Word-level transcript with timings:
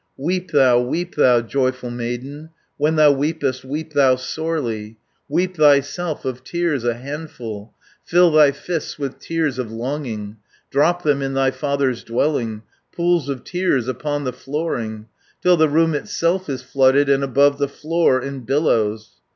"Weep 0.17 0.49
thou, 0.49 0.79
weep 0.79 1.13
thou, 1.13 1.45
youthful 1.47 1.91
maiden, 1.91 2.49
When 2.77 2.95
thou 2.95 3.11
weepest, 3.11 3.63
weep 3.63 3.93
thou 3.93 4.15
sorely. 4.15 4.97
Weep 5.29 5.57
thyself 5.57 6.25
of 6.25 6.43
tears 6.43 6.83
a 6.83 6.95
handful, 6.95 7.75
Fill 8.03 8.31
thy 8.31 8.51
fists 8.51 8.97
with 8.97 9.19
tears 9.19 9.59
of 9.59 9.71
longing, 9.71 10.37
Drop 10.71 11.03
them 11.03 11.21
in 11.21 11.35
thy 11.35 11.51
father's 11.51 12.03
dwelling, 12.03 12.63
Pools 12.91 13.29
of 13.29 13.43
tears 13.43 13.87
upon 13.87 14.23
the 14.23 14.33
flooring, 14.33 15.05
350 15.43 15.43
Till 15.43 15.57
the 15.57 15.69
room 15.69 15.93
itself 15.93 16.49
is 16.49 16.63
flooded, 16.63 17.07
And 17.07 17.23
above 17.23 17.59
the 17.59 17.69
floor 17.69 18.19
in 18.19 18.39
billows! 18.39 19.11